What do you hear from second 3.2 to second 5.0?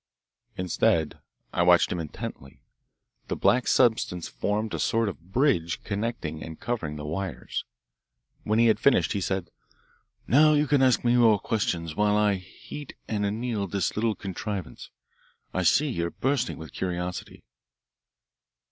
The black substance formed a